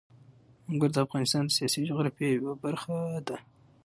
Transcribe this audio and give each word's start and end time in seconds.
انګور 0.69 0.89
د 0.93 0.97
افغانستان 1.05 1.43
د 1.45 1.51
سیاسي 1.57 1.81
جغرافیې 1.89 2.29
یوه 2.37 2.53
برخه 2.63 2.95
ده. 3.27 3.37